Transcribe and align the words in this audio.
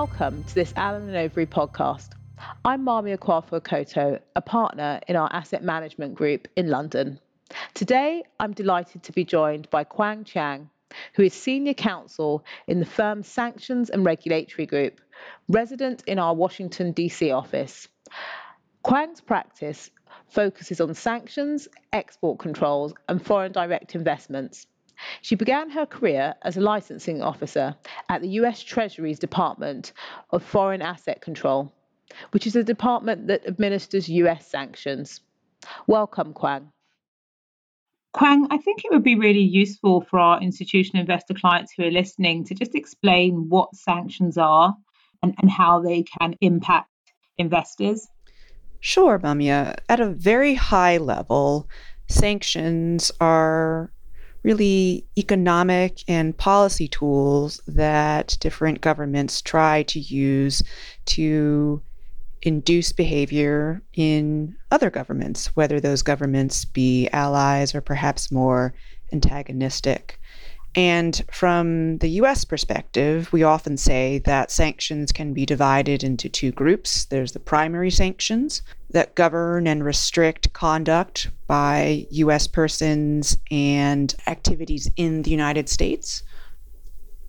Welcome 0.00 0.44
to 0.44 0.54
this 0.54 0.74
Allen 0.76 1.08
and 1.08 1.32
Overy 1.32 1.46
podcast. 1.46 2.10
I'm 2.66 2.84
MaameYaa 2.84 3.16
Kwafo-Akoto, 3.16 4.20
a 4.36 4.42
partner 4.42 5.00
in 5.08 5.16
our 5.16 5.32
asset 5.32 5.64
management 5.64 6.14
group 6.14 6.48
in 6.54 6.68
London. 6.68 7.18
Today, 7.72 8.22
I'm 8.38 8.52
delighted 8.52 9.02
to 9.04 9.12
be 9.12 9.24
joined 9.24 9.70
by 9.70 9.84
Kuang 9.84 10.26
Chiang, 10.26 10.68
who 11.14 11.22
is 11.22 11.32
senior 11.32 11.72
counsel 11.72 12.44
in 12.66 12.78
the 12.78 12.84
firm's 12.84 13.26
sanctions 13.26 13.88
and 13.88 14.04
regulatory 14.04 14.66
group, 14.66 15.00
resident 15.48 16.04
in 16.06 16.18
our 16.18 16.34
Washington, 16.34 16.92
D.C. 16.92 17.30
office. 17.30 17.88
Kuang's 18.84 19.22
practice 19.22 19.90
focuses 20.28 20.82
on 20.82 20.92
sanctions, 20.92 21.68
export 21.94 22.38
controls, 22.38 22.92
and 23.08 23.24
foreign 23.24 23.52
direct 23.52 23.94
investments. 23.94 24.66
She 25.22 25.34
began 25.34 25.70
her 25.70 25.86
career 25.86 26.34
as 26.42 26.56
a 26.56 26.60
licensing 26.60 27.22
officer 27.22 27.76
at 28.08 28.22
the 28.22 28.28
US 28.40 28.62
Treasury's 28.62 29.18
Department 29.18 29.92
of 30.30 30.42
Foreign 30.42 30.82
Asset 30.82 31.20
Control, 31.20 31.72
which 32.30 32.46
is 32.46 32.56
a 32.56 32.64
department 32.64 33.26
that 33.28 33.46
administers 33.46 34.08
US 34.08 34.46
sanctions. 34.46 35.20
Welcome, 35.86 36.34
Kuang. 36.34 36.72
Kuang, 38.14 38.46
I 38.50 38.56
think 38.56 38.84
it 38.84 38.90
would 38.90 39.02
be 39.02 39.16
really 39.16 39.42
useful 39.42 40.00
for 40.00 40.18
our 40.18 40.40
institutional 40.40 41.02
investor 41.02 41.34
clients 41.34 41.72
who 41.76 41.84
are 41.84 41.90
listening 41.90 42.44
to 42.44 42.54
just 42.54 42.74
explain 42.74 43.50
what 43.50 43.74
sanctions 43.74 44.38
are 44.38 44.74
and, 45.22 45.34
and 45.38 45.50
how 45.50 45.80
they 45.80 46.02
can 46.02 46.34
impact 46.40 46.88
investors. 47.36 48.08
Sure, 48.80 49.18
MaameYaa. 49.18 49.76
At 49.88 50.00
a 50.00 50.08
very 50.08 50.54
high 50.54 50.96
level, 50.96 51.68
sanctions 52.08 53.10
are 53.20 53.92
really 54.46 55.04
economic 55.18 56.04
and 56.06 56.38
policy 56.38 56.86
tools 56.86 57.60
that 57.66 58.36
different 58.38 58.80
governments 58.80 59.42
try 59.42 59.82
to 59.82 59.98
use 59.98 60.62
to 61.04 61.82
induce 62.42 62.92
behavior 62.92 63.82
in 63.94 64.54
other 64.70 64.88
governments, 64.88 65.46
whether 65.56 65.80
those 65.80 66.00
governments 66.00 66.64
be 66.64 67.08
allies 67.08 67.74
or 67.74 67.80
perhaps 67.80 68.30
more 68.30 68.72
antagonistic. 69.12 70.20
And 70.76 71.24
from 71.32 71.98
the 71.98 72.08
US 72.20 72.44
perspective, 72.44 73.32
we 73.32 73.42
often 73.42 73.78
say 73.78 74.18
that 74.26 74.50
sanctions 74.50 75.10
can 75.10 75.32
be 75.32 75.46
divided 75.46 76.04
into 76.04 76.28
two 76.28 76.52
groups. 76.52 77.06
There's 77.06 77.32
the 77.32 77.40
primary 77.40 77.90
sanctions 77.90 78.60
that 78.90 79.14
govern 79.14 79.66
and 79.66 79.82
restrict 79.82 80.52
conduct 80.52 81.30
by 81.46 82.06
US 82.10 82.46
persons 82.46 83.38
and 83.50 84.14
activities 84.26 84.90
in 84.96 85.22
the 85.22 85.30
United 85.30 85.70
States, 85.70 86.22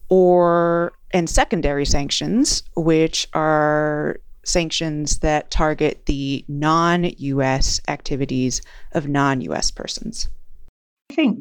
or 0.10 0.92
and 1.12 1.30
secondary 1.30 1.86
sanctions, 1.86 2.64
which 2.76 3.30
are 3.32 4.20
sanctions 4.44 5.20
that 5.20 5.52
target 5.52 6.06
the 6.06 6.44
non 6.50 7.06
US 7.18 7.80
activities 7.88 8.62
of 8.92 9.08
non 9.08 9.40
US 9.40 9.72
persons. 9.72 10.28
Think 11.18 11.40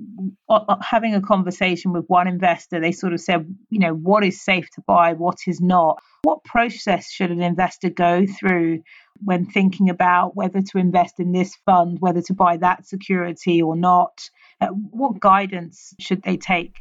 uh, 0.49 0.65
uh, 0.69 0.77
having 0.81 1.15
a 1.15 1.21
conversation 1.21 1.93
with 1.93 2.07
one 2.07 2.27
investor, 2.27 2.81
they 2.81 2.93
sort 2.93 3.13
of 3.13 3.21
said, 3.21 3.47
you 3.69 3.79
know, 3.79 3.93
what 3.93 4.25
is 4.25 4.43
safe 4.43 4.71
to 4.71 4.81
buy, 4.87 5.13
what 5.13 5.37
is 5.47 5.61
not? 5.61 6.03
What 6.23 6.43
process 6.45 7.13
should 7.13 7.31
an 7.31 7.43
investor 7.43 7.91
go 7.91 8.25
through 8.27 8.83
when 9.23 9.45
thinking 9.45 9.91
about 9.91 10.35
whether 10.35 10.63
to 10.63 10.79
invest 10.79 11.21
in 11.21 11.33
this 11.33 11.55
fund, 11.67 11.99
whether 12.01 12.23
to 12.23 12.33
buy 12.33 12.57
that 12.57 12.87
security 12.87 13.61
or 13.61 13.77
not? 13.77 14.31
Uh, 14.63 14.69
what 14.69 15.21
guidance 15.21 15.93
should 16.01 16.23
they 16.23 16.39
take? 16.39 16.79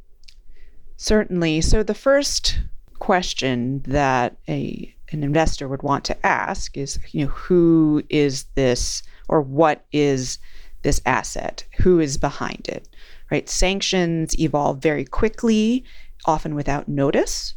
Certainly. 0.96 1.62
So 1.62 1.84
the 1.84 1.94
first 1.94 2.62
question 3.00 3.82
that 3.88 4.38
a 4.48 4.96
an 5.12 5.22
investor 5.24 5.68
would 5.68 5.84
want 5.84 6.06
to 6.06 6.26
ask 6.26 6.78
is, 6.78 6.98
you 7.12 7.26
know, 7.26 7.32
who 7.32 8.02
is 8.10 8.46
this 8.56 9.04
or 9.28 9.42
what 9.42 9.86
is 9.92 10.40
this 10.86 11.02
asset? 11.06 11.66
Who 11.80 12.00
is 12.00 12.18
behind 12.18 12.70
it? 12.70 12.88
Right? 13.30 13.50
Sanctions 13.50 14.40
evolve 14.40 14.82
very 14.82 15.04
quickly, 15.04 15.84
often 16.26 16.56
without 16.56 16.88
notice. 16.88 17.56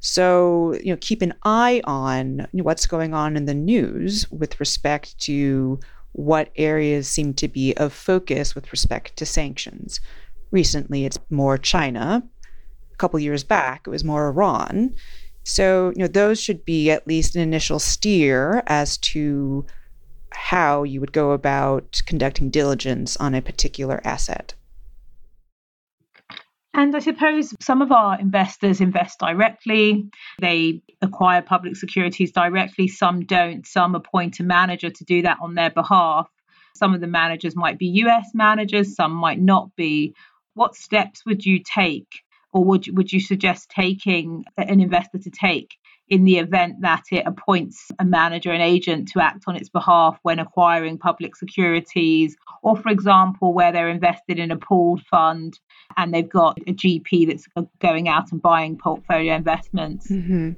So, 0.00 0.74
you 0.84 0.92
know, 0.92 0.98
keep 1.00 1.22
an 1.22 1.32
eye 1.44 1.80
on 1.84 2.46
what's 2.52 2.86
going 2.86 3.14
on 3.14 3.38
in 3.38 3.46
the 3.46 3.54
news 3.54 4.30
with 4.30 4.60
respect 4.60 5.18
to 5.20 5.80
what 6.12 6.50
areas 6.56 7.08
seem 7.08 7.32
to 7.34 7.48
be 7.48 7.74
of 7.76 7.92
focus 7.92 8.54
with 8.54 8.70
respect 8.70 9.16
to 9.16 9.24
sanctions. 9.24 10.00
Recently, 10.50 11.06
it's 11.06 11.18
more 11.30 11.56
China. 11.56 12.22
A 12.92 12.96
couple 12.96 13.18
years 13.18 13.44
back, 13.44 13.82
it 13.86 13.90
was 13.90 14.04
more 14.04 14.28
Iran. 14.28 14.94
So, 15.44 15.92
you 15.96 16.02
know, 16.02 16.08
those 16.08 16.40
should 16.40 16.64
be 16.64 16.90
at 16.90 17.06
least 17.06 17.34
an 17.34 17.42
initial 17.42 17.78
steer 17.78 18.62
as 18.66 18.98
to 18.98 19.64
how 20.34 20.82
you 20.82 21.00
would 21.00 21.12
go 21.12 21.32
about 21.32 22.02
conducting 22.06 22.50
diligence 22.50 23.16
on 23.16 23.34
a 23.34 23.42
particular 23.42 24.00
asset. 24.04 24.54
And 26.76 26.94
I 26.96 26.98
suppose 26.98 27.54
some 27.60 27.82
of 27.82 27.92
our 27.92 28.18
investors 28.18 28.80
invest 28.80 29.20
directly. 29.20 30.10
They 30.40 30.82
acquire 31.00 31.40
public 31.40 31.76
securities 31.76 32.32
directly. 32.32 32.88
Some 32.88 33.24
don't. 33.26 33.64
Some 33.64 33.94
appoint 33.94 34.40
a 34.40 34.42
manager 34.42 34.90
to 34.90 35.04
do 35.04 35.22
that 35.22 35.38
on 35.40 35.54
their 35.54 35.70
behalf. 35.70 36.28
Some 36.74 36.92
of 36.92 37.00
the 37.00 37.06
managers 37.06 37.54
might 37.54 37.78
be 37.78 37.86
US 38.04 38.30
managers, 38.34 38.96
some 38.96 39.12
might 39.12 39.40
not 39.40 39.74
be. 39.76 40.14
What 40.54 40.74
steps 40.74 41.24
would 41.24 41.44
you 41.46 41.62
take, 41.62 42.22
or 42.52 42.64
would, 42.64 42.88
would 42.96 43.12
you 43.12 43.20
suggest 43.20 43.70
taking 43.70 44.44
an 44.56 44.80
investor 44.80 45.18
to 45.18 45.30
take 45.30 45.76
in 46.08 46.24
the 46.24 46.38
event 46.38 46.80
that 46.82 47.04
it 47.10 47.26
appoints 47.26 47.90
a 47.98 48.04
manager, 48.04 48.52
an 48.52 48.60
agent 48.60 49.08
to 49.08 49.20
act 49.20 49.44
on 49.46 49.56
its 49.56 49.68
behalf 49.68 50.18
when 50.22 50.38
acquiring 50.38 50.98
public 50.98 51.34
securities, 51.34 52.36
or 52.62 52.76
for 52.76 52.90
example, 52.90 53.54
where 53.54 53.72
they're 53.72 53.88
invested 53.88 54.38
in 54.38 54.50
a 54.50 54.56
pooled 54.56 55.02
fund 55.06 55.58
and 55.96 56.12
they've 56.12 56.28
got 56.28 56.58
a 56.66 56.72
GP 56.72 57.26
that's 57.26 57.46
going 57.80 58.08
out 58.08 58.32
and 58.32 58.42
buying 58.42 58.76
portfolio 58.76 59.34
investments. 59.34 60.08
Mm-hmm. 60.08 60.52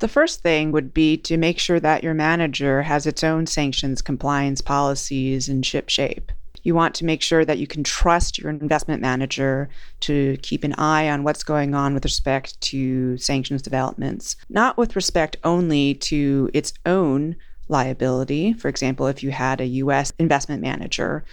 The 0.00 0.08
first 0.08 0.42
thing 0.42 0.72
would 0.72 0.92
be 0.92 1.16
to 1.18 1.36
make 1.36 1.60
sure 1.60 1.78
that 1.78 2.02
your 2.02 2.14
manager 2.14 2.82
has 2.82 3.06
its 3.06 3.22
own 3.22 3.46
sanctions 3.46 4.02
compliance 4.02 4.60
policies 4.60 5.48
in 5.48 5.62
ship 5.62 5.88
shape. 5.88 6.32
You 6.62 6.74
want 6.74 6.94
to 6.96 7.04
make 7.04 7.22
sure 7.22 7.44
that 7.44 7.58
you 7.58 7.66
can 7.66 7.82
trust 7.84 8.38
your 8.38 8.50
investment 8.50 9.02
manager 9.02 9.68
to 10.00 10.36
keep 10.42 10.64
an 10.64 10.74
eye 10.74 11.08
on 11.08 11.24
what's 11.24 11.44
going 11.44 11.74
on 11.74 11.94
with 11.94 12.04
respect 12.04 12.60
to 12.62 13.16
sanctions 13.18 13.62
developments, 13.62 14.36
not 14.48 14.76
with 14.76 14.96
respect 14.96 15.36
only 15.44 15.94
to 15.94 16.50
its 16.54 16.72
own 16.86 17.36
liability. 17.68 18.52
For 18.52 18.68
example, 18.68 19.06
if 19.06 19.22
you 19.22 19.30
had 19.30 19.60
a 19.60 19.66
US 19.66 20.12
investment 20.18 20.62
manager, 20.62 21.24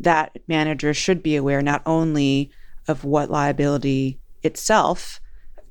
that 0.00 0.38
manager 0.48 0.94
should 0.94 1.22
be 1.22 1.36
aware 1.36 1.62
not 1.62 1.82
only 1.86 2.50
of 2.88 3.04
what 3.04 3.30
liability 3.30 4.18
itself 4.42 5.20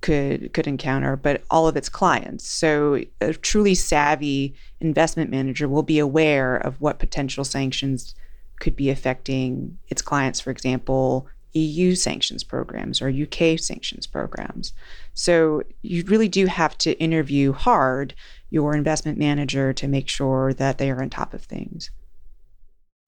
could 0.02 0.54
could 0.54 0.68
encounter, 0.68 1.16
but 1.16 1.44
all 1.50 1.68
of 1.68 1.78
its 1.78 1.90
clients. 1.90 2.48
So 2.48 3.04
a 3.20 3.34
truly 3.34 3.76
savvy 3.76 4.56
investment 4.80 5.30
manager 5.30 5.68
will 5.68 5.84
be 5.84 6.00
aware 6.00 6.56
of 6.56 6.82
what 6.82 7.00
potential 7.00 7.44
sanctions 7.44 8.16
could 8.62 8.78
be 8.78 8.90
affecting 8.90 9.78
its 9.90 10.02
clients, 10.02 10.40
for 10.40 10.52
example, 10.52 11.28
EU 11.54 11.96
sanctions 11.96 12.46
programs 12.46 13.02
or 13.02 13.10
UK 13.10 13.60
sanctions 13.60 14.08
programs. 14.08 14.72
So 15.14 15.64
you 15.82 16.06
really 16.06 16.30
do 16.30 16.46
have 16.46 16.78
to 16.80 16.98
interview 16.98 17.52
hard 17.52 18.14
your 18.50 18.74
investment 18.74 19.18
manager 19.18 19.74
to 19.74 19.88
make 19.88 20.08
sure 20.08 20.54
that 20.54 20.78
they 20.78 20.90
are 20.90 21.02
on 21.02 21.10
top 21.10 21.34
of 21.34 21.44
things. 21.44 21.92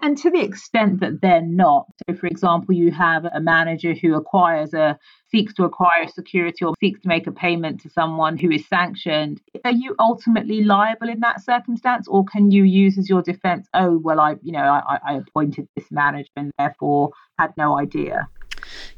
And 0.03 0.17
to 0.17 0.29
the 0.29 0.41
extent 0.41 0.99
that 0.99 1.21
they're 1.21 1.41
not, 1.41 1.85
so 2.05 2.13
for 2.17 2.27
example, 2.27 2.75
you 2.75 2.91
have 2.91 3.23
a 3.23 3.39
manager 3.39 3.93
who 3.93 4.15
acquires 4.15 4.73
a 4.73 4.99
seeks 5.31 5.53
to 5.53 5.63
acquire 5.63 6.03
a 6.03 6.09
security 6.09 6.65
or 6.65 6.73
seeks 6.81 6.99
to 6.99 7.07
make 7.07 7.25
a 7.25 7.31
payment 7.31 7.79
to 7.81 7.89
someone 7.89 8.37
who 8.37 8.51
is 8.51 8.67
sanctioned, 8.67 9.39
are 9.63 9.71
you 9.71 9.95
ultimately 9.99 10.61
liable 10.61 11.07
in 11.07 11.21
that 11.21 11.41
circumstance, 11.41 12.05
or 12.09 12.25
can 12.25 12.51
you 12.51 12.65
use 12.65 12.97
as 12.97 13.07
your 13.07 13.21
defense, 13.21 13.65
oh 13.73 13.97
well, 13.97 14.19
I 14.19 14.35
you 14.43 14.51
know 14.51 14.59
I, 14.59 14.99
I 15.07 15.13
appointed 15.13 15.69
this 15.77 15.89
manager 15.89 16.29
and 16.35 16.51
therefore 16.59 17.11
had 17.39 17.53
no 17.55 17.79
idea? 17.79 18.27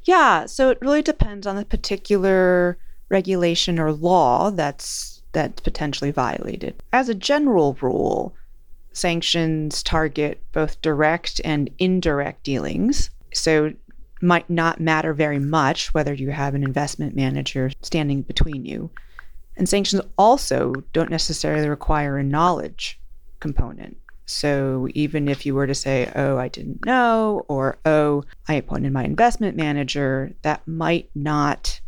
Yeah, 0.05 0.47
so 0.47 0.71
it 0.71 0.79
really 0.81 1.03
depends 1.03 1.45
on 1.45 1.55
the 1.55 1.65
particular 1.65 2.79
regulation 3.09 3.77
or 3.77 3.93
law 3.93 4.49
that's 4.49 5.21
that's 5.33 5.61
potentially 5.61 6.09
violated. 6.09 6.81
As 6.91 7.09
a 7.09 7.13
general 7.13 7.77
rule, 7.79 8.33
sanctions 8.95 9.83
target 9.83 10.41
both 10.53 10.81
direct 10.81 11.41
and 11.43 11.69
indirect 11.77 12.43
dealings. 12.43 13.09
So 13.33 13.73
might 14.21 14.49
not 14.49 14.79
matter 14.79 15.13
very 15.13 15.39
much 15.39 15.93
whether 15.93 16.13
you 16.13 16.31
have 16.31 16.55
an 16.55 16.63
investment 16.63 17.15
manager 17.15 17.71
standing 17.81 18.21
between 18.21 18.65
you. 18.65 18.89
And 19.57 19.67
sanctions 19.67 20.01
also 20.17 20.73
don't 20.93 21.11
necessarily 21.11 21.67
require 21.67 22.17
a 22.17 22.23
knowledge 22.23 22.99
component. 23.39 23.97
So 24.25 24.87
even 24.93 25.27
if 25.27 25.45
you 25.45 25.53
were 25.53 25.67
to 25.67 25.75
say, 25.75 26.11
oh, 26.15 26.37
I 26.37 26.47
didn't 26.47 26.85
know, 26.85 27.45
or 27.47 27.77
oh, 27.85 28.23
I 28.47 28.55
appointed 28.55 28.91
my 28.91 29.03
investment 29.03 29.55
manager, 29.55 30.33
that 30.41 30.67
might 30.67 31.09
not 31.13 31.79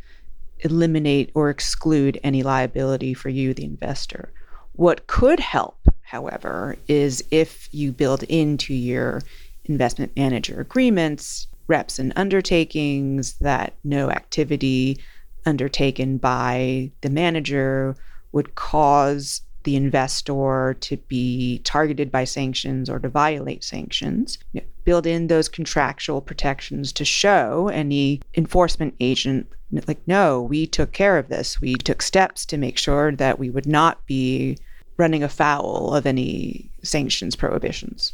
eliminate 0.59 1.31
or 1.33 1.49
exclude 1.49 2.19
any 2.23 2.43
liability 2.43 3.13
for 3.13 3.29
you, 3.29 3.53
the 3.53 3.63
investor. 3.63 4.31
What 4.73 5.07
could 5.07 5.39
help, 5.39 5.79
however, 6.07 6.77
is 6.87 7.23
if 7.31 7.69
you 7.71 7.91
build 7.91 8.23
into 8.23 8.73
your 8.73 9.21
investment 9.65 10.15
manager 10.15 10.61
agreements 10.61 11.47
reps 11.67 11.99
and 11.99 12.13
undertakings 12.15 13.33
that 13.39 13.73
no 13.83 14.09
activity 14.09 14.97
undertaken 15.45 16.17
by 16.17 16.89
the 17.01 17.09
manager 17.09 17.95
would 18.31 18.55
cause 18.55 19.41
the 19.63 19.75
investor 19.75 20.77
to 20.79 20.95
be 21.09 21.59
targeted 21.59 22.09
by 22.09 22.23
sanctions 22.23 22.89
or 22.89 22.99
to 22.99 23.09
violate 23.09 23.63
sanctions. 23.63 24.37
build 24.85 25.05
in 25.05 25.27
those 25.27 25.49
contractual 25.49 26.21
protections 26.21 26.93
to 26.93 27.03
show 27.03 27.67
any 27.67 28.21
enforcement 28.35 28.95
agent, 29.01 29.45
like, 29.85 29.99
no, 30.07 30.41
we 30.41 30.65
took 30.65 30.93
care 30.93 31.17
of 31.17 31.27
this. 31.27 31.59
We 31.59 31.75
took 31.75 32.01
steps 32.01 32.45
to 32.45 32.57
make 32.57 32.77
sure 32.77 33.11
that 33.11 33.37
we 33.37 33.49
would 33.49 33.65
not 33.65 34.05
be 34.05 34.57
running 34.97 35.23
afoul 35.23 35.93
of 35.93 36.05
any 36.05 36.71
sanctions 36.83 37.35
prohibitions 37.35 38.13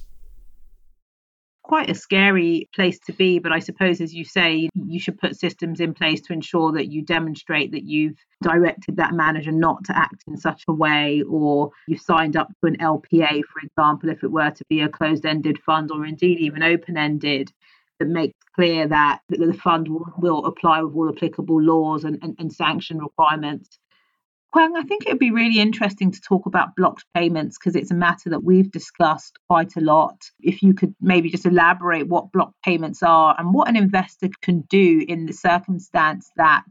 quite 1.64 1.90
a 1.90 1.96
scary 1.96 2.70
place 2.76 3.00
to 3.00 3.14
be. 3.14 3.40
But 3.40 3.52
I 3.52 3.60
suppose, 3.60 4.02
as 4.02 4.14
you 4.14 4.26
say, 4.26 4.70
you 4.76 5.00
should 5.00 5.18
put 5.18 5.40
systems 5.40 5.80
in 5.80 5.94
place 5.94 6.22
to 6.22 6.34
ensure 6.34 6.72
that 6.74 6.92
you 6.92 7.02
demonstrate 7.02 7.72
that 7.72 7.84
you've 7.84 8.18
directed 8.44 8.98
that 8.98 9.14
manager 9.14 9.52
not 9.52 9.84
to 9.86 9.98
act 9.98 10.24
in 10.28 10.38
such 10.38 10.64
a 10.68 10.74
way, 10.74 11.24
or 11.28 11.72
you've 11.88 12.02
signed 12.02 12.36
up 12.36 12.50
to 12.50 12.68
an 12.68 12.78
LPA, 12.78 13.42
for 13.46 13.60
example, 13.64 14.10
if 14.10 14.24
it 14.24 14.32
were 14.32 14.52
to 14.52 14.66
be 14.70 14.82
a 14.82 14.90
closed 14.90 15.26
ended 15.26 15.58
fund 15.66 15.90
or 15.92 16.06
indeed 16.06 16.40
even 16.40 16.62
open 16.62 16.98
ended. 16.98 17.52
That 18.00 18.08
makes 18.08 18.38
clear 18.56 18.88
that 18.88 19.20
the 19.30 19.54
fund 19.54 19.88
will, 19.88 20.46
apply 20.46 20.82
with 20.82 20.96
all 20.96 21.10
applicable 21.10 21.62
laws 21.62 22.04
and, 22.04 22.18
and, 22.22 22.36
and 22.40 22.52
sanction 22.52 22.98
requirements 22.98 23.80
Kuang, 24.54 24.78
I 24.78 24.84
think 24.84 25.06
it 25.06 25.10
would 25.10 25.20
be 25.20 25.32
really 25.32 25.60
interesting 25.60 26.12
to 26.12 26.22
talk 26.22 26.46
about 26.46 26.76
blocked 26.76 27.06
payments 27.16 27.58
because 27.58 27.76
it's 27.76 27.90
a 27.90 27.96
matter 27.96 28.30
that 28.30 28.44
we've 28.44 28.70
discussed 28.70 29.40
quite 29.50 29.76
a 29.76 29.82
lot. 29.82 30.30
If 30.42 30.62
you 30.62 30.76
could 30.76 30.94
maybe 31.02 31.32
just 31.32 31.48
elaborate 31.48 32.08
what 32.08 32.32
blocked 32.32 32.62
payments 32.64 33.02
are 33.02 33.36
and 33.40 33.52
what 33.52 33.68
an 33.68 33.76
investor 33.76 34.30
can 34.44 34.62
do 34.70 35.04
in 35.08 35.26
the 35.26 35.34
circumstance 35.34 36.30
that 36.36 36.66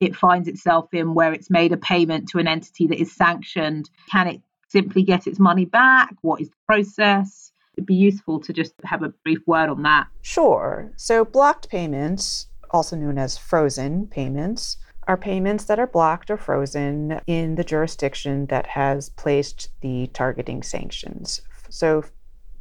it 0.00 0.16
finds 0.16 0.48
itself 0.48 0.88
in 0.94 1.12
where 1.12 1.34
it's 1.34 1.50
made 1.50 1.72
a 1.72 1.76
payment 1.76 2.30
to 2.30 2.38
an 2.38 2.48
entity 2.48 2.86
that 2.86 3.00
is 3.00 3.14
sanctioned. 3.14 3.90
Can 4.10 4.28
it 4.28 4.40
simply 4.68 5.02
get 5.02 5.26
its 5.26 5.38
money 5.38 5.66
back? 5.66 6.14
What 6.22 6.40
is 6.40 6.48
the 6.48 6.56
process? 6.66 7.52
It'd 7.76 7.84
be 7.84 7.94
useful 7.94 8.40
to 8.40 8.54
just 8.54 8.72
have 8.84 9.02
a 9.02 9.10
brief 9.22 9.40
word 9.46 9.68
on 9.68 9.82
that. 9.82 10.06
Sure. 10.22 10.92
So, 10.96 11.26
blocked 11.26 11.68
payments, 11.68 12.46
also 12.70 12.96
known 12.96 13.18
as 13.18 13.36
frozen 13.36 14.06
payments, 14.06 14.78
are 15.08 15.16
payments 15.16 15.64
that 15.64 15.78
are 15.78 15.86
blocked 15.86 16.30
or 16.30 16.36
frozen 16.36 17.18
in 17.26 17.54
the 17.54 17.64
jurisdiction 17.64 18.44
that 18.46 18.66
has 18.66 19.08
placed 19.08 19.70
the 19.80 20.06
targeting 20.08 20.62
sanctions. 20.62 21.40
So, 21.70 22.04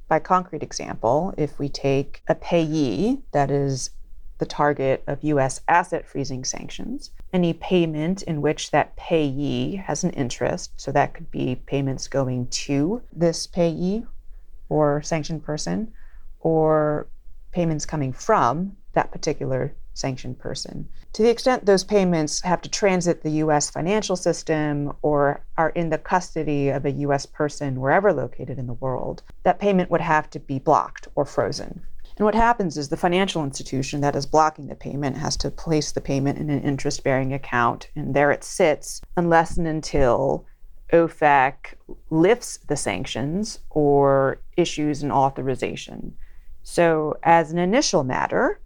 by 0.08 0.20
concrete 0.20 0.64
example, 0.64 1.34
if 1.38 1.60
we 1.60 1.68
take 1.68 2.22
a 2.30 2.36
payee 2.36 3.20
that 3.34 3.52
is 3.52 3.90
the 4.38 4.46
target 4.46 5.04
of 5.08 5.24
U.S. 5.24 5.60
asset 5.68 6.08
freezing 6.08 6.46
sanctions, 6.46 7.12
any 7.34 7.52
payment 7.54 8.22
in 8.22 8.42
which 8.42 8.72
that 8.72 8.96
payee 8.96 9.76
has 9.76 10.06
an 10.06 10.12
interest, 10.12 10.72
so 10.78 10.92
that 10.94 11.14
could 11.14 11.30
be 11.30 11.56
payments 11.66 12.08
going 12.08 12.48
to 12.48 13.02
this 13.12 13.46
payee 13.46 14.06
or 14.70 15.02
sanctioned 15.02 15.44
person, 15.44 15.92
or 16.40 17.08
payments 17.52 17.86
coming 17.86 18.14
from 18.14 18.78
that 18.94 19.12
particular 19.12 19.74
sanctioned 19.98 20.40
person. 20.40 20.88
To 21.14 21.24
the 21.24 21.30
extent 21.30 21.66
those 21.66 21.84
payments 21.84 22.42
have 22.42 22.62
to 22.62 22.70
transit 22.70 23.24
the 23.24 23.32
U.S. 23.44 23.70
financial 23.70 24.16
system 24.16 24.94
or 25.02 25.42
are 25.58 25.70
in 25.70 25.90
the 25.90 25.98
custody 25.98 26.70
of 26.70 26.86
a 26.86 26.92
U.S. 26.92 27.26
person 27.26 27.80
wherever 27.80 28.14
located 28.14 28.60
in 28.60 28.68
the 28.68 28.74
world, 28.74 29.24
that 29.44 29.60
payment 29.60 29.90
would 29.90 30.02
have 30.02 30.30
to 30.30 30.40
be 30.40 30.60
blocked 30.60 31.08
or 31.16 31.26
frozen. 31.26 31.82
And 32.18 32.26
what 32.26 32.36
happens 32.36 32.78
is 32.78 32.90
the 32.90 32.98
financial 32.98 33.44
institution 33.44 34.02
that 34.02 34.16
is 34.16 34.26
blocking 34.26 34.68
the 34.68 34.76
payment 34.76 35.18
has 35.18 35.38
to 35.38 35.52
place 35.52 35.92
the 35.92 36.02
payment 36.02 36.40
in 36.40 36.50
an 36.50 36.64
interest 36.64 37.04
bearing 37.04 37.34
account, 37.34 37.90
and 37.96 38.16
there 38.16 38.32
it 38.32 38.44
sits 38.44 39.02
unless 39.16 39.58
and 39.58 39.68
until 39.68 40.46
OFAC 40.92 41.76
lifts 42.10 42.58
the 42.68 42.78
sanctions 42.78 43.60
or 43.70 44.42
issues 44.56 45.04
an 45.04 45.12
authorization. 45.12 46.16
So, 46.64 47.18
as 47.24 47.52
an 47.52 47.60
initial 47.60 48.04
matter, 48.04 48.60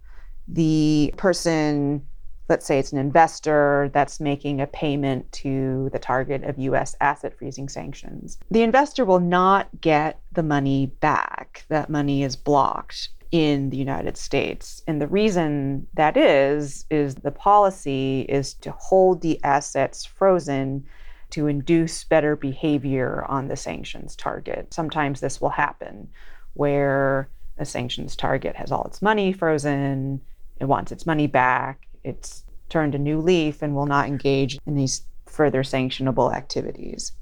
the 0.52 1.14
person, 1.16 2.06
let's 2.48 2.66
say 2.66 2.78
it's 2.78 2.92
an 2.92 2.98
investor 2.98 3.90
that's 3.94 4.20
making 4.20 4.60
a 4.60 4.66
payment 4.66 5.30
to 5.32 5.88
the 5.92 5.98
target 5.98 6.44
of 6.44 6.58
US 6.58 6.94
asset 7.00 7.36
freezing 7.36 7.68
sanctions, 7.68 8.38
the 8.50 8.62
investor 8.62 9.04
will 9.04 9.20
not 9.20 9.68
get 9.80 10.20
the 10.32 10.42
money 10.42 10.86
back. 11.00 11.64
That 11.68 11.88
money 11.88 12.22
is 12.22 12.36
blocked 12.36 13.08
in 13.30 13.70
the 13.70 13.78
United 13.78 14.18
States. 14.18 14.82
And 14.86 15.00
the 15.00 15.06
reason 15.06 15.86
that 15.94 16.18
is, 16.18 16.84
is 16.90 17.14
the 17.14 17.30
policy 17.30 18.26
is 18.28 18.52
to 18.54 18.72
hold 18.72 19.22
the 19.22 19.42
assets 19.42 20.04
frozen 20.04 20.84
to 21.30 21.46
induce 21.46 22.04
better 22.04 22.36
behavior 22.36 23.24
on 23.26 23.48
the 23.48 23.56
sanctions 23.56 24.14
target. 24.14 24.74
Sometimes 24.74 25.20
this 25.20 25.40
will 25.40 25.48
happen 25.48 26.08
where 26.52 27.30
a 27.56 27.64
sanctions 27.64 28.14
target 28.16 28.54
has 28.54 28.70
all 28.70 28.84
its 28.84 29.00
money 29.00 29.32
frozen 29.32 30.20
it 30.62 30.68
wants 30.68 30.92
its 30.92 31.04
money 31.04 31.26
back. 31.26 31.88
It's 32.04 32.44
turned 32.68 32.94
a 32.94 32.98
new 32.98 33.20
leaf 33.20 33.62
and 33.62 33.74
will 33.74 33.86
not 33.86 34.06
engage 34.06 34.58
in 34.64 34.76
these 34.76 35.02
further 35.26 35.62
sanctionable 35.62 36.32
activities. 36.32 37.12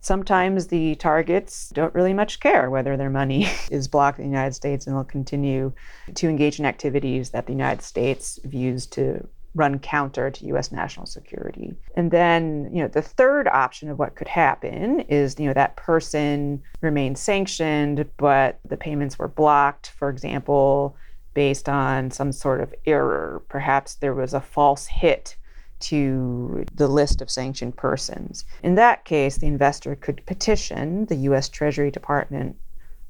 Sometimes 0.00 0.66
the 0.66 0.96
targets 0.96 1.68
don't 1.70 1.94
really 1.94 2.14
much 2.14 2.40
care 2.40 2.68
whether 2.68 2.96
their 2.96 3.10
money 3.10 3.46
is 3.70 3.86
blocked 3.86 4.18
in 4.18 4.24
the 4.24 4.30
United 4.30 4.54
States 4.54 4.86
and 4.86 4.96
will 4.96 5.04
continue 5.04 5.72
to 6.14 6.28
engage 6.28 6.58
in 6.58 6.66
activities 6.66 7.30
that 7.30 7.46
the 7.46 7.52
United 7.52 7.82
States 7.82 8.40
views 8.44 8.86
to 8.86 9.26
run 9.54 9.78
counter 9.78 10.30
to 10.30 10.46
US 10.46 10.72
national 10.72 11.06
security. 11.06 11.74
And 11.96 12.10
then, 12.10 12.70
you 12.72 12.82
know, 12.82 12.88
the 12.88 13.02
third 13.02 13.46
option 13.48 13.90
of 13.90 13.98
what 13.98 14.14
could 14.14 14.28
happen 14.28 15.00
is, 15.00 15.38
you 15.38 15.46
know, 15.46 15.54
that 15.54 15.76
person 15.76 16.62
remains 16.80 17.20
sanctioned, 17.20 18.08
but 18.16 18.58
the 18.68 18.76
payments 18.76 19.18
were 19.18 19.28
blocked, 19.28 19.90
for 19.90 20.08
example, 20.08 20.96
based 21.34 21.68
on 21.68 22.10
some 22.10 22.32
sort 22.32 22.60
of 22.60 22.74
error. 22.86 23.42
Perhaps 23.48 23.94
there 23.96 24.14
was 24.14 24.34
a 24.34 24.40
false 24.40 24.86
hit 24.86 25.36
to 25.80 26.64
the 26.74 26.88
list 26.88 27.22
of 27.22 27.30
sanctioned 27.30 27.76
persons. 27.76 28.44
In 28.62 28.74
that 28.74 29.04
case, 29.04 29.38
the 29.38 29.46
investor 29.46 29.94
could 29.94 30.24
petition 30.26 31.06
the 31.06 31.16
U.S. 31.16 31.48
Treasury 31.48 31.90
Department 31.90 32.56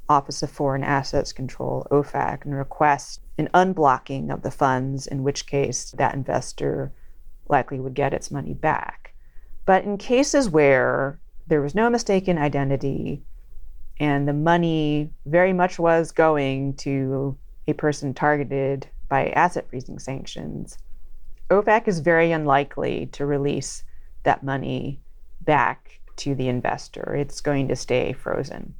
Office 0.09 0.43
of 0.43 0.51
Foreign 0.51 0.85
Assets 0.85 1.33
Control, 1.33 1.87
OFAC, 1.91 2.45
and 2.45 2.57
request 2.57 3.21
an 3.39 3.49
unblocking 3.55 4.33
of 4.33 4.43
the 4.43 4.51
funds, 4.51 5.07
in 5.07 5.23
which 5.23 5.47
case 5.47 5.93
that 5.93 6.15
investor 6.15 6.93
likely 7.49 7.81
would 7.81 7.95
get 7.95 8.15
its 8.15 8.31
money 8.31 8.55
back. 8.55 9.15
But 9.67 9.85
in 9.85 9.99
cases 9.99 10.49
where 10.49 11.21
there 11.47 11.61
was 11.61 11.75
no 11.75 11.91
mistaken 11.91 12.39
identity 12.39 13.23
and 13.99 14.27
the 14.27 14.33
money 14.33 15.11
very 15.27 15.53
much 15.53 15.79
was 15.79 16.11
going 16.11 16.75
to 16.75 17.37
a 17.67 17.73
person 17.73 18.15
targeted 18.15 18.89
by 19.09 19.29
asset 19.31 19.69
freezing 19.69 19.99
sanctions, 19.99 20.79
OFAC 21.51 21.89
is 21.89 22.01
very 22.01 22.33
unlikely 22.33 23.07
to 23.13 23.27
release 23.27 23.83
that 24.23 24.45
money 24.45 25.01
back 25.41 26.01
to 26.17 26.35
the 26.35 26.49
investor. 26.49 27.15
It's 27.15 27.41
going 27.41 27.69
to 27.69 27.77
stay 27.77 28.13
frozen. 28.13 28.75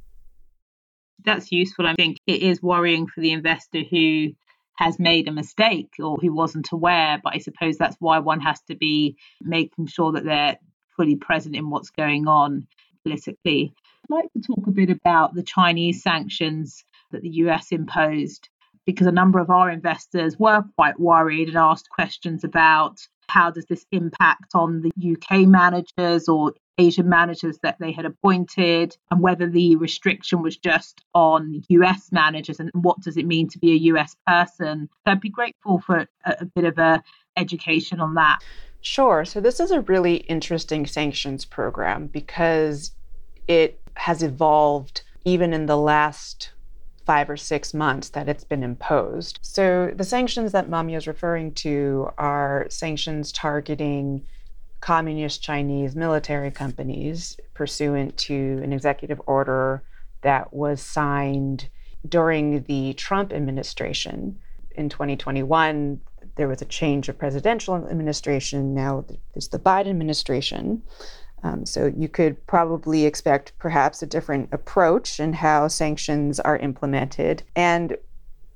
That's 1.23 1.51
useful. 1.51 1.85
I 1.85 1.95
think 1.95 2.17
it 2.27 2.41
is 2.41 2.63
worrying 2.63 3.07
for 3.07 3.21
the 3.21 3.31
investor 3.31 3.81
who 3.89 4.29
has 4.75 4.97
made 4.99 5.27
a 5.27 5.31
mistake 5.31 5.93
or 5.99 6.17
who 6.17 6.33
wasn't 6.33 6.71
aware, 6.71 7.19
but 7.23 7.35
I 7.35 7.39
suppose 7.39 7.77
that's 7.77 7.97
why 7.99 8.19
one 8.19 8.39
has 8.39 8.61
to 8.63 8.75
be 8.75 9.17
making 9.41 9.87
sure 9.87 10.11
that 10.13 10.23
they're 10.23 10.57
fully 10.95 11.15
present 11.15 11.55
in 11.55 11.69
what's 11.69 11.89
going 11.89 12.27
on 12.27 12.67
politically. 13.03 13.73
I'd 14.03 14.15
like 14.15 14.33
to 14.33 14.41
talk 14.41 14.65
a 14.65 14.71
bit 14.71 14.89
about 14.89 15.35
the 15.35 15.43
Chinese 15.43 16.01
sanctions 16.01 16.83
that 17.11 17.21
the 17.21 17.29
US 17.29 17.71
imposed 17.71 18.49
because 18.85 19.07
a 19.07 19.11
number 19.11 19.39
of 19.39 19.49
our 19.49 19.69
investors 19.69 20.37
were 20.37 20.63
quite 20.75 20.99
worried 20.99 21.47
and 21.47 21.57
asked 21.57 21.89
questions 21.89 22.43
about 22.43 22.99
how 23.27 23.49
does 23.49 23.65
this 23.65 23.85
impact 23.91 24.51
on 24.55 24.81
the 24.81 24.91
UK 25.13 25.47
managers 25.47 26.27
or 26.27 26.53
Asian 26.77 27.07
managers 27.07 27.59
that 27.63 27.77
they 27.79 27.91
had 27.91 28.05
appointed 28.05 28.97
and 29.09 29.21
whether 29.21 29.47
the 29.47 29.75
restriction 29.77 30.41
was 30.41 30.57
just 30.57 31.01
on 31.13 31.61
US 31.69 32.11
managers 32.11 32.59
and 32.59 32.69
what 32.73 32.99
does 33.01 33.17
it 33.17 33.25
mean 33.25 33.47
to 33.49 33.59
be 33.59 33.71
a 33.71 33.93
US 33.93 34.15
person. 34.27 34.89
So 35.05 35.11
I'd 35.11 35.21
be 35.21 35.29
grateful 35.29 35.79
for 35.79 36.07
a, 36.25 36.35
a 36.41 36.45
bit 36.45 36.65
of 36.65 36.77
a 36.77 37.03
education 37.37 37.99
on 37.99 38.15
that. 38.15 38.39
Sure. 38.81 39.23
So 39.25 39.39
this 39.39 39.59
is 39.59 39.71
a 39.71 39.81
really 39.81 40.15
interesting 40.15 40.85
sanctions 40.85 41.45
program 41.45 42.07
because 42.07 42.91
it 43.47 43.79
has 43.95 44.23
evolved 44.23 45.03
even 45.23 45.53
in 45.53 45.67
the 45.67 45.77
last 45.77 46.51
five 47.05 47.29
or 47.29 47.37
six 47.37 47.73
months 47.73 48.09
that 48.09 48.29
it's 48.29 48.43
been 48.43 48.63
imposed. 48.63 49.39
So 49.41 49.91
the 49.95 50.03
sanctions 50.03 50.51
that 50.51 50.69
MaameYaa 50.69 50.97
is 50.97 51.07
referring 51.07 51.53
to 51.55 52.09
are 52.17 52.67
sanctions 52.69 53.31
targeting 53.31 54.25
communist 54.81 55.43
Chinese 55.43 55.95
military 55.95 56.51
companies 56.51 57.39
pursuant 57.53 58.17
to 58.17 58.59
an 58.63 58.73
executive 58.73 59.21
order 59.27 59.83
that 60.21 60.53
was 60.53 60.81
signed 60.81 61.69
during 62.07 62.63
the 62.63 62.93
Trump 62.93 63.31
administration. 63.31 64.39
In 64.71 64.89
2021, 64.89 66.01
there 66.35 66.47
was 66.47 66.61
a 66.61 66.65
change 66.65 67.09
of 67.09 67.17
presidential 67.17 67.75
administration. 67.75 68.73
Now 68.73 69.05
it's 69.35 69.47
the 69.47 69.59
Biden 69.59 69.89
administration. 69.89 70.83
Um, 71.43 71.65
so 71.65 71.91
you 71.97 72.07
could 72.07 72.45
probably 72.47 73.05
expect 73.05 73.53
perhaps 73.57 74.01
a 74.01 74.07
different 74.07 74.49
approach 74.51 75.19
in 75.19 75.33
how 75.33 75.67
sanctions 75.67 76.39
are 76.39 76.57
implemented. 76.57 77.43
And 77.55 77.97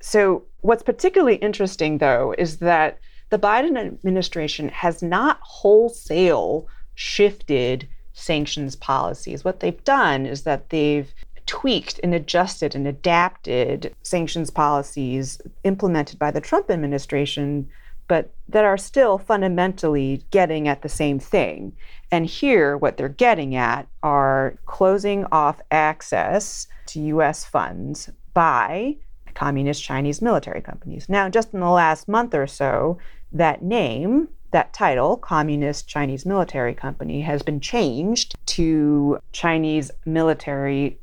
so 0.01 0.43
what's 0.61 0.83
particularly 0.83 1.37
interesting, 1.37 1.97
though, 1.97 2.35
is 2.37 2.57
that 2.57 2.99
the 3.31 3.39
Biden 3.39 3.75
administration 3.75 4.69
has 4.69 5.01
not 5.01 5.39
wholesale 5.41 6.67
shifted 6.93 7.87
sanctions 8.13 8.75
policies. 8.75 9.43
What 9.43 9.59
they've 9.59 9.83
done 9.83 10.25
is 10.25 10.43
that 10.43 10.69
they've 10.69 11.11
tweaked 11.47 11.99
and 12.03 12.13
adjusted 12.13 12.75
and 12.75 12.87
adapted 12.87 13.95
sanctions 14.03 14.49
policies 14.49 15.39
implemented 15.63 16.19
by 16.19 16.31
the 16.31 16.41
Trump 16.41 16.69
administration, 16.69 17.67
but 18.07 18.33
that 18.49 18.63
are 18.63 18.77
still 18.77 19.17
fundamentally 19.17 20.23
getting 20.31 20.67
at 20.67 20.81
the 20.81 20.89
same 20.89 21.19
thing. 21.19 21.75
And 22.11 22.25
here, 22.25 22.77
what 22.77 22.97
they're 22.97 23.09
getting 23.09 23.55
at 23.55 23.87
are 24.03 24.55
closing 24.65 25.25
off 25.31 25.61
access 25.71 26.67
to 26.87 26.99
US 26.99 27.43
funds 27.45 28.09
by 28.33 28.97
communist 29.33 29.83
Chinese 29.83 30.21
military 30.21 30.61
companies. 30.61 31.09
Now, 31.09 31.29
just 31.29 31.53
in 31.53 31.59
the 31.59 31.69
last 31.69 32.07
month 32.07 32.33
or 32.33 32.47
so, 32.47 32.97
that 33.31 33.61
name, 33.61 34.29
that 34.51 34.73
title, 34.73 35.17
Communist 35.17 35.87
Chinese 35.87 36.25
Military 36.25 36.73
Company, 36.73 37.21
has 37.21 37.41
been 37.41 37.59
changed 37.59 38.35
to 38.45 39.19
Chinese 39.33 39.91
Military 40.05 40.97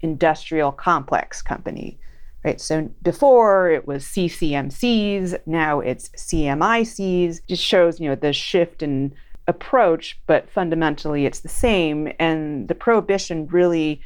Industrial 0.00 0.70
Complex 0.70 1.42
Company. 1.42 1.98
Right, 2.44 2.60
so 2.60 2.90
before 3.02 3.70
it 3.70 3.86
was 3.86 4.04
CCMCs, 4.04 5.38
now 5.46 5.78
it's 5.78 6.08
CMICs. 6.10 7.40
Just 7.46 7.62
shows, 7.62 8.00
you 8.00 8.08
know, 8.08 8.16
the 8.16 8.32
shift 8.32 8.82
in 8.82 9.14
approach, 9.46 10.20
but 10.26 10.50
fundamentally 10.50 11.24
it's 11.24 11.40
the 11.40 11.48
same. 11.48 12.12
And 12.18 12.66
the 12.66 12.74
prohibition 12.74 13.46
really 13.46 14.00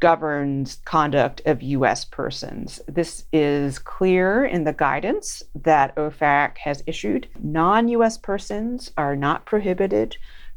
governs 0.00 0.78
conduct 0.84 1.42
of 1.46 1.62
U.S. 1.62 2.04
persons. 2.04 2.80
This 2.88 3.24
is 3.32 3.78
clear 3.78 4.44
in 4.44 4.64
the 4.64 4.72
guidance 4.72 5.42
that 5.54 5.94
OFAC 5.96 6.58
has 6.58 6.82
issued. 6.86 7.28
Non 7.42 7.88
U.S. 7.88 8.16
persons 8.16 8.92
are 8.96 9.16
not 9.16 9.46
prohibited 9.46 10.16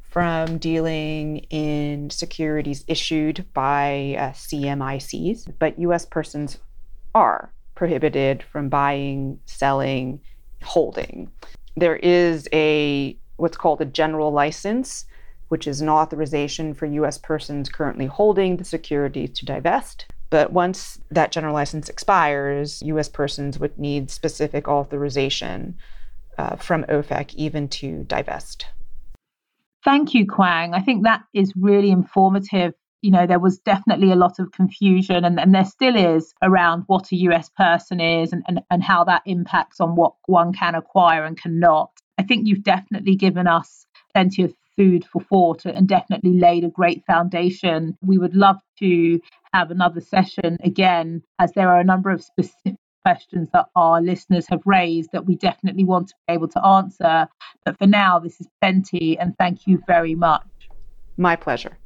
from 0.10 0.58
dealing 0.58 1.38
in 1.50 2.10
securities 2.10 2.84
issued 2.88 3.46
by 3.54 4.16
uh, 4.18 4.32
CMICs, 4.32 5.54
but 5.60 5.78
US 5.80 6.06
persons 6.06 6.58
are 7.18 7.52
prohibited 7.76 8.44
from 8.52 8.70
buying, 8.70 9.40
selling, 9.46 10.20
holding. 10.64 11.32
There 11.76 11.98
is 11.98 12.48
a 12.54 13.18
what's 13.38 13.58
called 13.58 13.82
a 13.82 13.86
general 13.86 14.32
license, 14.32 15.06
which 15.50 15.68
is 15.68 15.82
an 15.82 15.90
authorization 15.90 16.74
for 16.74 16.86
US 17.02 17.18
persons 17.18 17.70
currently 17.70 18.06
holding 18.06 18.58
the 18.58 18.64
security 18.64 19.28
to 19.28 19.46
divest. 19.46 20.06
But 20.30 20.52
once 20.52 21.00
that 21.12 21.32
general 21.32 21.54
license 21.54 21.88
expires, 21.90 22.82
US 22.84 23.10
persons 23.10 23.60
would 23.60 23.78
need 23.78 24.12
specific 24.12 24.68
authorization 24.68 25.78
uh, 26.38 26.56
from 26.56 26.84
OFAC 26.84 27.34
even 27.36 27.68
to 27.80 28.04
divest. 28.04 28.66
Thank 29.84 30.14
you, 30.14 30.26
Kuang. 30.28 30.76
I 30.76 30.82
think 30.82 31.04
that 31.04 31.22
is 31.34 31.54
really 31.56 31.92
informative. 31.92 32.74
You 33.02 33.12
know, 33.12 33.28
there 33.28 33.40
was 33.40 33.60
definitely 33.60 34.12
a 34.12 34.16
lot 34.16 34.40
of 34.40 34.52
confusion, 34.52 35.24
and, 35.24 35.40
and 35.40 35.54
there 35.54 35.66
still 35.66 35.96
is 35.96 36.34
around 36.42 36.84
what 36.88 37.12
a 37.12 37.16
US 37.16 37.50
person 37.50 38.00
is 38.00 38.34
and, 38.34 38.44
and, 38.48 38.62
and 38.70 38.84
how 38.84 39.04
that 39.06 39.22
impacts 39.26 39.80
on 39.80 39.96
what 39.96 40.14
one 40.26 40.54
can 40.54 40.76
acquire 40.76 41.24
and 41.24 41.40
cannot. 41.40 41.92
I 42.18 42.24
think 42.24 42.48
you've 42.48 42.64
definitely 42.64 43.16
given 43.16 43.48
us 43.48 43.86
plenty 44.14 44.44
of 44.44 44.54
food 44.76 45.06
for 45.06 45.22
thought 45.22 45.66
and 45.66 45.88
definitely 45.88 46.34
laid 46.34 46.64
a 46.64 46.70
great 46.70 47.04
foundation. 47.06 47.98
We 48.02 48.18
would 48.18 48.36
love 48.36 48.58
to 48.80 49.20
have 49.54 49.72
another 49.72 50.02
session 50.02 50.58
again, 50.64 51.24
as 51.40 51.52
there 51.54 51.70
are 51.70 51.80
a 51.80 51.84
number 51.84 52.12
of 52.12 52.24
specific 52.24 52.76
questions 53.04 53.50
that 53.54 53.68
our 53.76 54.02
listeners 54.02 54.46
have 54.50 54.62
raised 54.66 55.12
that 55.14 55.26
we 55.26 55.36
definitely 55.36 55.86
want 55.86 56.10
to 56.10 56.16
be 56.28 56.34
able 56.34 56.48
to 56.50 56.66
answer. 56.66 57.28
But 57.66 57.78
for 57.78 57.88
now, 57.88 58.20
this 58.20 58.40
is 58.42 58.48
plenty, 58.62 59.18
and 59.18 59.34
thank 59.38 59.66
you 59.66 59.82
very 59.88 60.16
much. 60.16 60.46
My 61.18 61.36
pleasure. 61.36 61.78